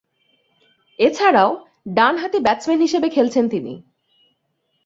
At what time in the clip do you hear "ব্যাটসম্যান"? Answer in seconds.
2.39-2.79